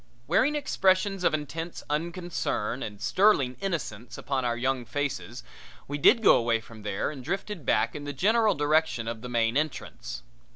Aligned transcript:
Wearing 0.25 0.55
expressions 0.55 1.23
of 1.23 1.31
intense 1.35 1.83
unconcern 1.87 2.81
and 2.81 2.99
sterling 2.99 3.55
innocence 3.61 4.17
upon 4.17 4.43
our 4.43 4.57
young 4.57 4.83
faces 4.83 5.43
we 5.87 5.99
did 5.99 6.23
go 6.23 6.37
away 6.37 6.59
from 6.59 6.81
there 6.81 7.11
and 7.11 7.23
drifted 7.23 7.67
back 7.67 7.93
in 7.93 8.03
the 8.05 8.11
general 8.11 8.55
direction 8.55 9.07
of 9.07 9.21
the 9.21 9.29
main 9.29 9.55
entrance. 9.55 10.23